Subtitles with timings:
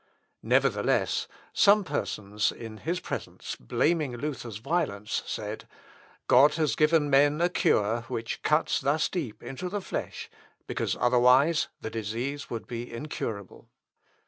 [0.41, 5.67] Nevertheless, some persons in his presence blaming Luther's violence, he said,
[6.25, 10.27] "God has given men a cure which cuts thus deep into the flesh,
[10.65, 13.69] because otherwise the disease would be incurable."